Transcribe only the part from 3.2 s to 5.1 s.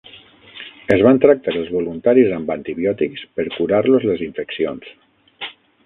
per curar-los les infeccions.